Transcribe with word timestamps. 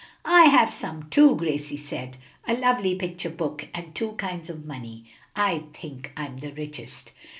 "I 0.25 0.45
have 0.45 0.73
some, 0.73 1.03
too," 1.11 1.35
Gracie 1.35 1.77
said; 1.77 2.17
"a 2.47 2.55
lovely 2.55 2.95
picture 2.95 3.29
book 3.29 3.67
and 3.71 3.93
two 3.93 4.13
kinds 4.13 4.49
of 4.49 4.65
money. 4.65 5.05
I 5.35 5.65
think 5.75 6.11
I'm 6.17 6.37
the 6.39 6.51
richest." 6.53 7.11